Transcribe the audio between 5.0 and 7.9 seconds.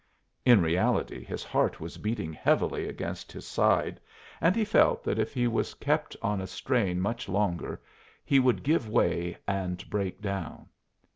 that if he was kept on a strain much longer